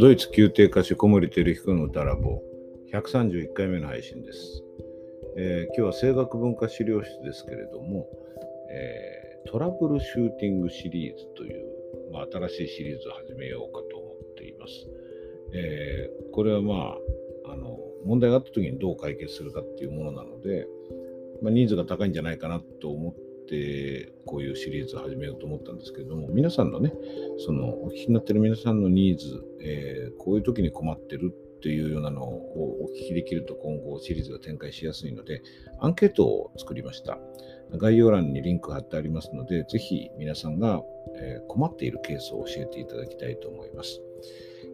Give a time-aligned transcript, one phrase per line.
[0.00, 2.40] ドイツ宮廷歌手小森照彦の歌ラボ
[2.90, 4.62] 131回目の配信です、
[5.36, 8.08] えー、今日は声楽文化資料室ですけれども、
[8.72, 11.66] えー、トラブルシューティングシリーズという、
[12.14, 14.72] まあ、新しいシリーズを始めようかと思っています。
[15.52, 16.96] えー、これはま
[17.46, 17.76] ああの
[18.06, 20.66] 問題があった時にどう解決するかっていうものなので、
[21.42, 26.92] まあ、ニーズが高いんじゃないかなと思っててこういうシリーズを始めようと思ったんですけれども皆さんのね
[27.44, 35.42] そのお聞きになってる皆さんのニーズ、えー、こういう時に困ってるっていうようなのをお聞きできると今後シリーズが展開しやすいので
[35.80, 37.18] アンケートを作りました。
[37.76, 40.82] 概要欄にリンク貼ってありますのでぜひ皆さんが、
[41.48, 44.00] 困っているケースを教えていただきたいと思います。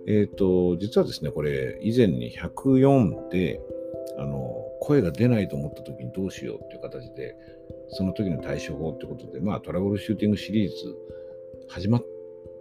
[0.06, 3.60] えっ、ー、と実はですねこれ以前に104で
[4.18, 7.36] あの声が出ないと思った時にどうしようっていう形で
[7.90, 10.96] その時の対処法ってことで、まあ、トラブルシューティングシリーズ
[11.68, 12.04] 始まっ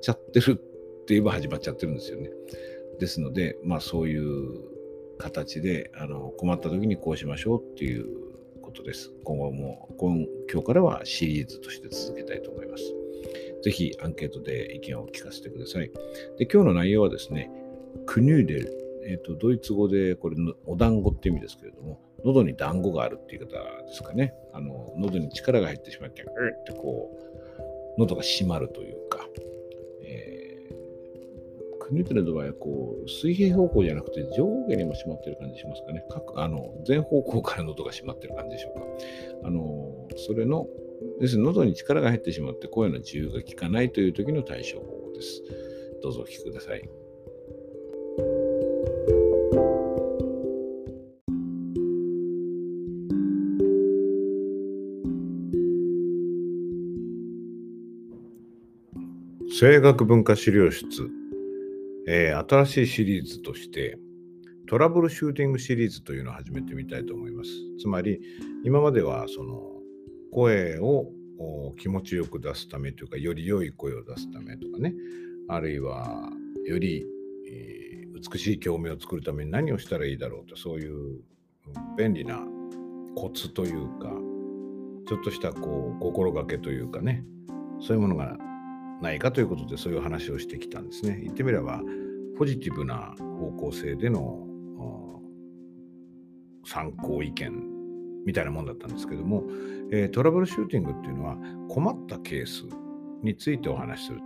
[0.01, 2.29] ちゃってるって言えば始まっちゃってるんですよね。
[2.99, 4.75] ですので、まあ、そういう
[5.17, 8.05] 形であの困った時にこうしましょうっていう
[8.61, 9.11] ことです。
[9.23, 12.83] 今後も今今日からはシリーズとして続けたいと思います。
[13.63, 15.91] ぜひアンケートで意見を聞かせてください。
[16.37, 17.49] で今日の内容はですね、
[18.05, 24.33] クニューデル、えーと、ドイツ語でこれお団子って意味ですけれども、喉に団子があるっていう方ですかね。
[24.51, 29.19] あの喉に力が入ってしまって、うってこう、喉が締まるというか、
[30.03, 36.03] えー、クニューテルの場合はこう水平方向じゃなくて上下にも締まってる感じしますかね。
[36.09, 39.47] 各あの全方向から喉が締まってる感じでしょうか。
[39.47, 40.67] あのそれの、
[41.19, 45.43] です喉に力が入ってしまって声の自由が効かないという時の対処法です。
[46.01, 47.04] どうぞお聞きください。
[59.57, 61.09] 声楽文化資料室、
[62.09, 63.97] えー、新しいシリーズとして
[64.67, 67.49] トラブルシューティングシリーズというのを始めてみたいと思います。
[67.79, 68.19] つまり
[68.65, 69.61] 今まではその
[70.33, 71.05] 声を
[71.79, 74.93] 気持ちよく出すためというかより良い声を出すためとかね。
[75.47, 76.29] あるいは
[76.65, 77.05] より、
[77.49, 81.21] えー、美しい共鳴を作るために何をしたらいいだろうとそういう
[81.97, 82.41] 便利な
[83.15, 84.09] コツというか
[85.07, 87.23] ちょっとしたこう心がけというかね。
[87.79, 88.37] そういうものが
[89.05, 91.19] ないかということでそういう話をしてきたんですね。
[91.23, 91.81] 言ってみれば
[92.37, 94.45] ポジティブな方向性での
[96.65, 97.53] 参考意見
[98.25, 99.43] みたいなもんだったんですけども、
[99.91, 101.37] えー、トラブルシューティングっていうのは
[101.69, 102.63] 困ったケース
[103.21, 104.25] についてお話しすると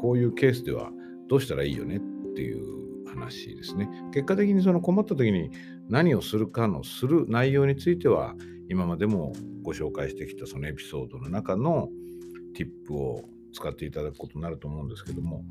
[0.00, 0.90] こういうケースでは
[1.28, 2.00] どうしたらいいよねっ
[2.34, 5.50] ていう話ですね結果的にその困った時に
[5.88, 8.34] 何をするかのする内容については
[8.68, 9.32] 今までも
[9.62, 11.88] ご紹介してきたそのエピソードの中の
[12.54, 13.24] ティップを
[13.56, 15.42] 使っていただくことになると思うんですけども、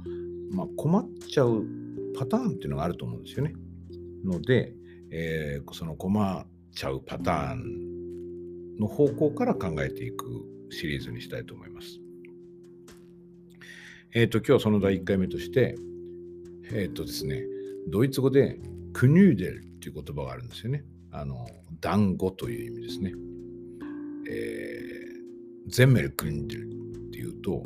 [0.51, 1.65] まあ、困っちゃう
[2.17, 3.53] パターンっていうのがあると思うんですよね。
[4.23, 4.73] ので、
[5.11, 11.99] えー、その困っちゃうパターンの方向から考えていくシリーズにしたいと思います。
[14.13, 15.75] えっ、ー、と、今日その第1回目として、
[16.71, 17.43] えっ、ー、とですね、
[17.87, 18.59] ドイツ語で
[18.93, 20.85] クニューデルっていう言葉があるんですよね。
[21.11, 21.47] あの、
[21.81, 23.13] 団子という意味ですね。
[24.29, 27.63] えー、ゼンメルクニューデルっていうと、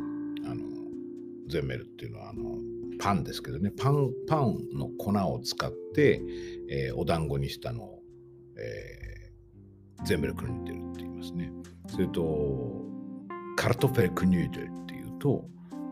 [1.49, 2.57] ゼメルっていうのはあの
[2.99, 3.71] パンですけどね。
[3.71, 6.21] パンパンの粉を使って、
[6.69, 7.99] えー、お団子にしたのを、
[8.57, 11.51] えー、ゼメルクニューテルって言いますね。
[11.87, 12.85] それと
[13.55, 15.45] カルトフェルクニューテルっていうと、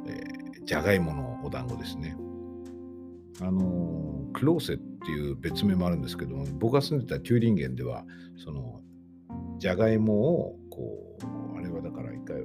[0.08, 2.16] えー、じゃがいものお団子ですね。
[3.42, 8.04] あのクローセっていう別名もあるんですけども僕が住んでたテューリンゲンでは
[8.44, 8.82] その
[9.60, 11.18] じゃがいもをこ
[11.54, 12.44] うあれはだから一回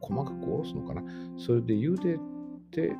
[0.00, 1.02] 細かくおろすのかな。
[1.38, 2.18] それで茹で
[2.72, 2.92] て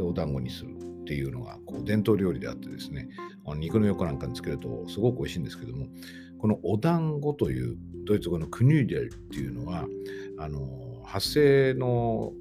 [0.00, 3.08] お団子にするっていうのがこう伝統料理であってですね
[3.56, 5.86] 肉の横なんかにつけるとすごく美味しいんですけども
[6.38, 9.86] このお団子というドイツ語のクニューデルっていうのは
[10.38, 12.32] あの発声の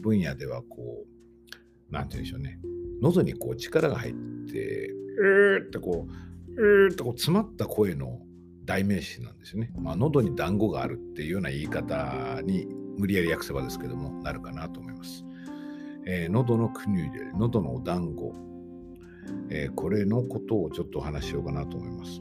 [0.00, 1.54] 分野ではこう
[1.90, 2.58] 何て言うんでしょうね
[3.02, 4.14] 喉にこう力が入っ
[4.50, 6.06] てうーってこ
[6.56, 8.20] ううーってこう詰まった声の
[8.64, 9.70] 代名詞なんですよね。
[9.76, 12.66] まあ、喉に団子があるっていうような言い方に
[12.96, 15.24] 無理やり訳せばですけどもなるかなと思います。
[16.06, 18.34] えー、喉のクニューデル、喉のお団子、
[19.50, 22.20] えー、これのことをちょっとお話ししようかなと思います。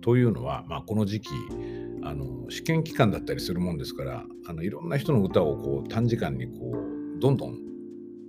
[0.00, 1.30] というのは、まあ、この時期
[2.02, 6.74] あの試験期間だったりするもんですからあのいろんな人の歌をこう短時間にこ
[7.16, 7.58] うどんどん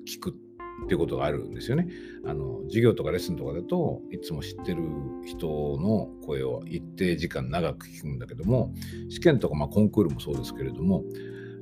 [0.07, 1.89] 聞くっていうことがあるんですよね。
[2.25, 4.83] あの授業とかレッスンとかだといつも知ってる
[5.25, 5.48] 人
[5.81, 8.74] の声を一定時間長く聞くんだけども
[9.10, 11.04] 試験とかまあコンクールもそうですけれども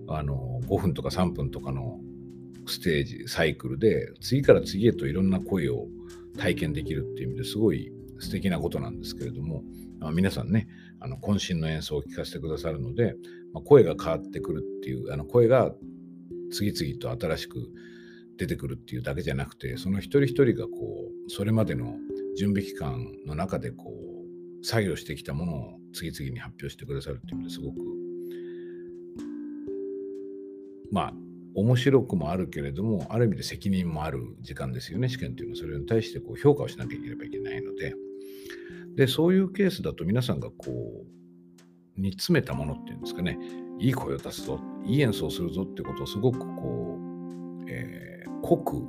[0.07, 1.99] あの5分とか3分とかの
[2.67, 5.87] ステージ、サイクルで、次から次へといろんな声を
[6.37, 9.63] 体験できるっていう意味ですごい素敵なことなんですけれども、
[9.99, 10.67] まあ、皆さんね、
[10.99, 13.15] あの渾身の演奏を聴かせてくださるので、
[13.53, 15.71] まあ、声が変わってくるっていう、あの声が
[16.51, 17.69] 次々と新しく
[18.37, 21.95] 出てくるっていうだけじゃなくて、その一人一人がこう、それまでの
[22.37, 23.93] 準備期間の中でこ
[24.61, 27.75] う、作業してきたものを次々に発表してくださるっていう意味ですごく、
[30.91, 31.13] まあ、
[31.55, 35.59] 面白くもあるけれども、ある意味で責任もある時間ですよね、試験というのは。
[35.59, 37.95] それに対してこう評価をしなければいけないので。
[38.95, 43.37] で、そういうケースだと皆さんがこう、煮詰めたものっていうんですかね、
[43.79, 48.81] いい声を出すぞ、いい演奏するぞってことをすごくこう、えー、濃く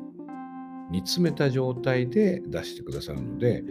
[0.90, 3.64] 煮詰めた状態で出してくださるので、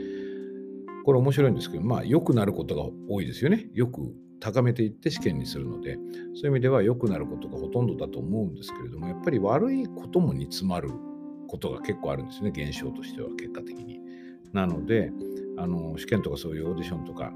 [1.05, 3.69] これ面白いんですけど、まあ良くなることが多いですよね。
[3.73, 4.13] よく
[4.43, 10.89] 高めていって試験にするので、そういう意味では良くなることがほとんどだと思うんですけれども、やっぱり悪いことも煮詰まる
[11.47, 14.01] ことが結構あるんですね、現象としては結果的に。
[14.51, 15.11] なので、
[15.57, 17.31] あの試験とかそういうオーディションとか、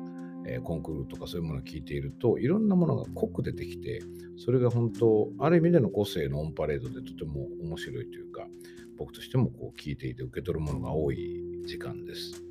[0.45, 4.01] えー、コンクールとかそういうものを聞いていると、いろんなものが濃く出てきて、
[4.36, 8.50] それが本当、ある意味での個性のオンパレードでとても面白いというか、
[8.98, 12.44] 僕としてもこう聞いていて受け取るものが多い時間です。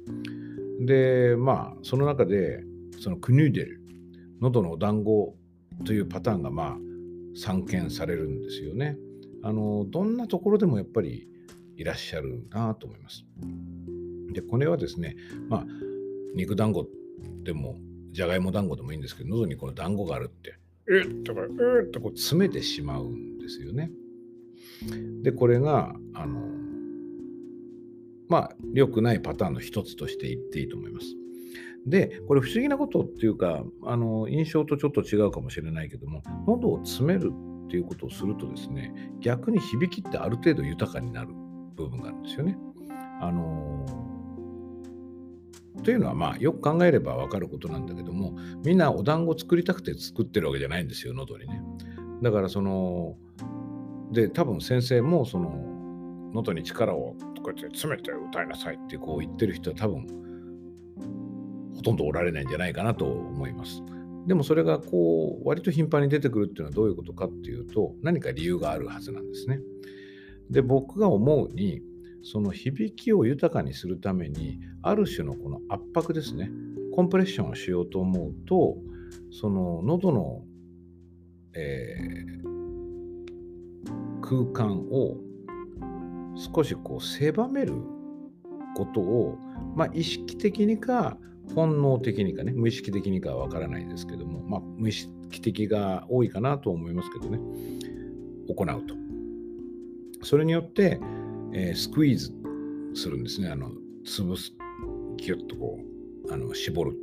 [0.81, 2.65] で、まあ、その中で、
[2.99, 3.86] そのクニューデル
[4.41, 5.37] 喉のお団子
[5.85, 6.77] というパターンがまあ
[7.35, 8.97] 散見されるんですよね。
[9.43, 11.29] あのどんなところでもやっぱり
[11.77, 13.25] いらっしゃるなと思います。
[14.33, 15.17] でこれはですね
[15.49, 15.67] まあ
[16.35, 16.89] 肉団子
[17.45, 17.79] でも
[18.11, 20.59] じゃがいも団子でもいいんですけど喉にこの団子があるって
[20.91, 23.91] えっとかえっとこう詰めてしまうんですよね。
[25.23, 26.41] でこれがあの
[28.29, 31.07] まあ良くないパターンの一つとして言っていいと思います。
[31.87, 37.33] で、これ不思議なことっていうか、あの印象とちょっと違うかもしれないけども、喉を詰める
[37.67, 41.29] っていうことをするとですね、逆に響きってある程度豊かになる
[41.77, 42.59] 部分があるんですよね。
[43.21, 43.87] あの
[45.83, 51.63] というのはまあよく考えれば分かることなんだけどもみんなお団子作りたくて作ってるわけじゃないんですよ喉にね。
[52.23, 53.17] だからその
[54.11, 60.07] で多分先生もその喉に力をこうやって詰めて歌いなさいってこう言ってる人は多分
[61.77, 63.83] ほとんどおられないんじゃないかなと思います。
[64.27, 69.61] でもそれがこう割と頻繁に出てくるっていうのはどういうことかっていうと何か理由があるはずなんですね。
[70.51, 71.81] で僕が思うに
[72.23, 76.51] その響きを豊かにするためにある種のこの圧迫ですね
[76.93, 78.77] コンプレッションをしようと思うと
[79.31, 80.43] その喉の、
[81.55, 85.19] えー、空間を
[86.35, 87.75] 少しこう狭める
[88.77, 89.39] ことを、
[89.75, 91.17] まあ、意識的にか
[91.55, 97.39] 本能的にかね、無意識的にかはわからないですけども、まあ、無意識的が多いかなと思いますけどね、
[98.49, 98.95] 行うと。
[100.23, 101.01] それによって、
[101.53, 102.33] えー、スクイーズ
[102.95, 103.49] するんですね。
[103.49, 103.71] あの、
[104.05, 104.53] 潰す、
[105.17, 105.79] ギュッとこ
[106.29, 106.97] う、あの絞る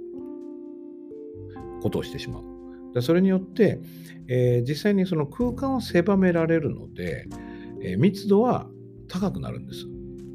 [1.81, 2.44] ことをしてしまう。
[2.94, 3.81] でそれによって、
[4.28, 7.28] えー、実際にその空間を狭められるので、
[7.81, 8.68] えー、密度は
[9.07, 9.86] 高くなるんです。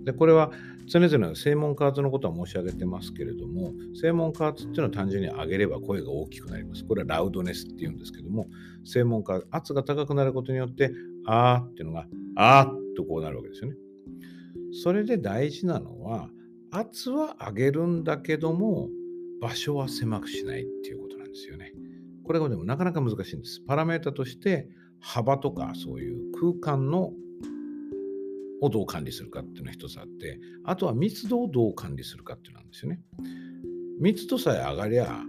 [0.05, 0.51] でこれは
[0.89, 6.85] 常々正門加圧のことは申し上げてますけれども、正門加圧っていうのは単純に上げれば声が大きくなります。
[6.85, 8.47] これはラウドネスっていうんですけども、
[8.85, 10.91] 正門加圧が高くなることによって、
[11.27, 13.77] あーっていうのが、あーっとこうなるわけですよね。
[14.83, 16.31] それで大事なのは、
[16.71, 18.89] 圧は上げるんだけども、
[19.41, 21.73] 場所は狭くしないっていうことなんですよね。
[22.25, 23.61] これがでもなかなか難しいんです。
[23.67, 24.69] パラメータとして
[25.01, 27.13] 幅とかそういう空間の
[28.61, 33.01] をどう管理するかっていうのが一つあって、あとは密度をどう管理するかっていうのなんですよね。
[34.01, 35.21] 密度さえ上がりゃ、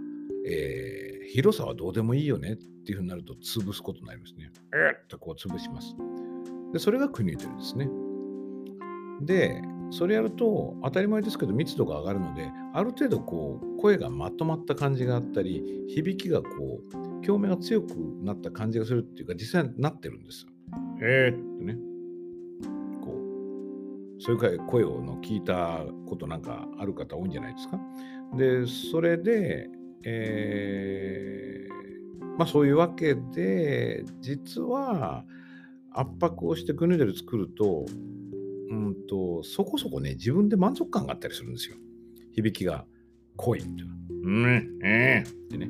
[0.46, 4.50] えー、広さはどうでもいいよねっていうふうになると潰すことになりますね。
[4.74, 5.94] えっとこう潰します。
[6.72, 7.88] で、それが国てるんですね。
[9.22, 9.60] で、
[9.90, 16.80] それやると当たり前ですけど密度が上がるので、ある程度こう声がまとまった感じがあったり、響きがこ
[17.22, 20.52] う、共鳴が強くなった感じがするっていうか、実際になってるんですよ。
[21.02, 21.89] えー、ってね。
[24.20, 27.80] そういう声をの聞いたことなんかある方多いんじゃないですか？
[28.36, 29.68] で、それで、
[30.04, 35.24] えー、まあそういうわけで、実は
[35.92, 37.86] 圧迫をしてグヌデル作ると、
[38.70, 41.76] うんと、そこそこね、自分で満足感があったりするんですよ。
[42.32, 42.86] 響きが
[43.36, 43.98] 濃いっていうのは。
[44.22, 45.68] うん、えー、ってね。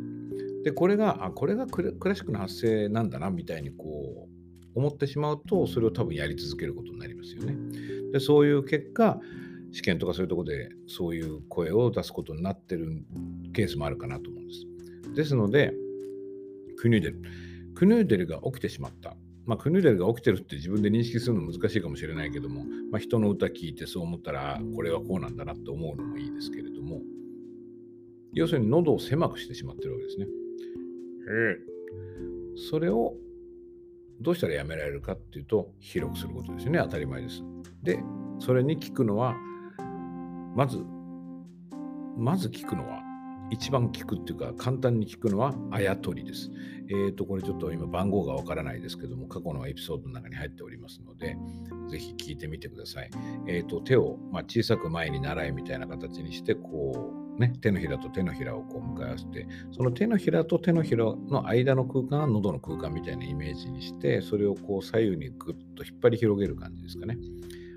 [0.64, 4.30] で、これが、あ、これがクラシックの発声なんだな、みたいにこう、
[4.75, 7.57] 思ってしまうと、それを多分やり続けることになりますよね。
[8.12, 9.21] で、そういう結果、
[9.73, 13.05] 試験とかそういうとこでそういう声を出すことになってる
[13.52, 14.67] ケースもあるかなと思うんです。
[15.14, 15.73] ですので、
[16.76, 17.23] クニューデル。
[17.75, 19.17] クニューデルが起きてしまった。
[19.47, 27.00] まあ、クヌーデルが起きてるって自分で認識するの難しいかもしれないけども、まあ、人の歌聞いてそう思ったら、これはこうなんだなって思うのもいいですけれども、
[28.33, 30.26] 要するに喉を狭くしてしまってるわけですね。
[32.71, 33.17] それを
[34.21, 36.79] どうしたらやめられるかっていうと、広くすることですよね。
[36.81, 37.43] 当たり前です。
[37.83, 37.99] で、
[38.39, 39.35] それに効くのは、
[40.55, 40.85] まず、
[42.17, 43.00] まず効くのは、
[43.50, 46.50] 一番効くっていうか、簡単に効くのは、あやとりです。
[46.89, 51.37] えっ、ー、と、これちょっと今番号がわからないですけども、過去のエピソードの中に入っておりますので、
[51.91, 53.11] ぜひ聞いてみてください。
[53.49, 67.16] えっ、ー、と、手を、まあ、小さく前に習いみたいな形にして、こう、ね、手のひらと手のひらをこう向かい合わせて、その手のひらと手のひらの間の空間は喉の空間みたいなイメージにして、それをこう左右にぐっと引っ張り広げる感じですかね。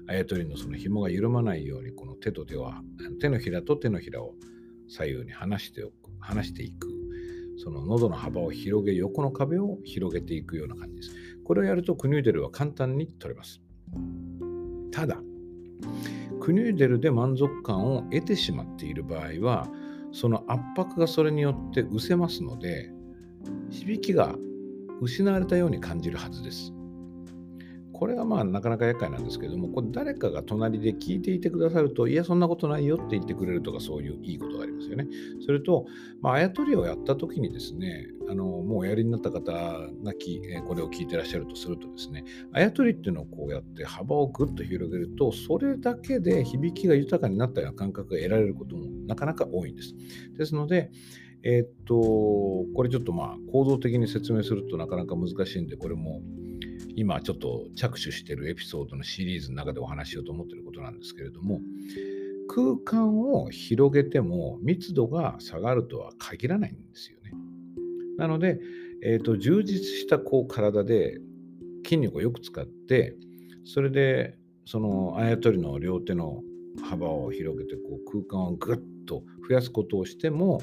[0.08, 2.82] あやとりのその紐が緩まないように、この手と手は、
[3.22, 4.36] 手のひらと手のひらを
[4.90, 6.90] 左右に離しておく、離していく。
[7.58, 11.16] その喉の幅を広げ、横の壁を広げていくような感じです。
[11.46, 13.62] これをやるとクニューデルは簡単に取れます。
[14.92, 15.22] ただ、
[16.44, 19.70] クニューデルで満足感を得てしまっている場合は、
[20.12, 22.92] その圧迫がそれによって失せますので、
[23.70, 24.36] 響きが
[25.00, 26.74] 失われたように感じるはずです。
[27.94, 35.08] これがまあなかなか厄介なんですけども、これ誰かが隣で聞いていてくださると、いや、そんなことないよって言ってくれるとか、そういういいことがありますよね。
[35.46, 35.86] それと、
[36.22, 49.94] まあ、あやとりをやった時にですね、あのもうおやりになった方がきえこれを聞いてらっしゃるとするとですね、あやとりっていうのをこうやって幅をぐっと広げると、それだけで響きが豊かになったような感覚が得られることもなかなか多いんです。
[50.38, 50.90] ですので、
[51.44, 51.96] えー、っと、
[52.74, 56.22] これちょっとまあ構造的に説明するとなかなか難しいんで、これも
[56.96, 61.60] 今ちょっと着手しているエピソードのシリーズの中でお話しようと思っていることなんですけれども、
[62.48, 67.32] 空間を広げても密度が下がるとは限らないんですよね。
[68.18, 68.60] なので、
[69.04, 71.20] えーと、充実したこう体で
[71.84, 73.16] 筋肉をよく使って、
[73.66, 76.42] それでそのあやとりの両手の
[76.84, 80.62] 幅を広げてこう空間をぐっと増やすことをしても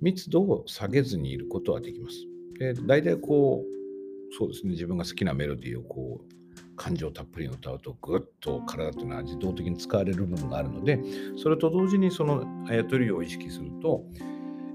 [0.00, 2.16] 密度を下げずにいることはできます。
[2.58, 3.77] で大体こう
[4.36, 6.38] そうですね、自分が好きなメロディーをこう、
[6.76, 11.00] 感情たっぷりに歌うと、ぐっと体というのは自動的に使われる部分があるので、
[11.36, 14.04] それと同時にそのあやとりを意識すると、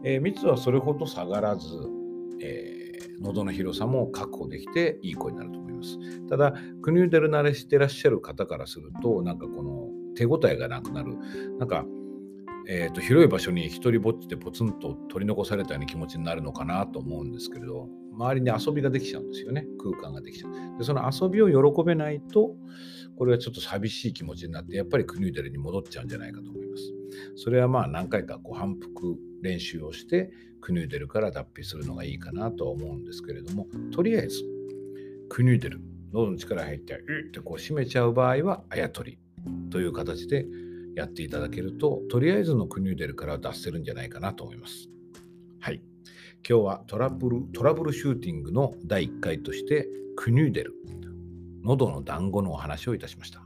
[0.04, 1.68] えー、密はそれほど下がらず、
[2.42, 6.28] えー、喉の広さも確保できていい声になると思います。
[6.28, 11.18] ただ、クニューデル慣れしてらっしゃる方からすると、なんかこの手応えがなくなる、
[11.58, 11.86] なんか、
[12.68, 19.66] えーと、広い場所に一人ぼっちでポツンと取り残されたような気持ちになるのかなと思うんですけれど、周りに遊びができちゃうんですよね。
[19.80, 20.78] 空間ができちゃう。
[20.78, 22.56] で、その遊びを喜べないと、
[23.18, 26.94] これはちょっと寂しい気持ちになって、やっぱりクニューデルに戻っちゃうんじゃないかと思います。
[27.36, 34.42] それはまあ何回かこう反復練習をして、クニューデルから脱皮するのがいいかなとは思うんですけれども、とりあえず、
[35.30, 35.82] クニューデル、
[36.14, 39.20] 喉の力入って、うってこう締めちゃう場合は、あやとり
[39.70, 40.46] という形で
[40.96, 44.90] やっていただけると、とりあえずのクニューデルから出せるんじゃないかなと思います。
[45.60, 45.82] はい。
[46.48, 50.74] 今日はトラブル、トラブルシューティングの第1回として、クニューデル、
[51.64, 53.42] 喉の団子のお話をいたしました。